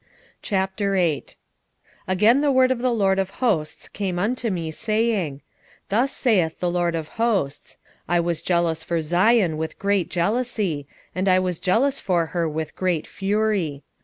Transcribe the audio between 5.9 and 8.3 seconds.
saith the LORD of hosts; I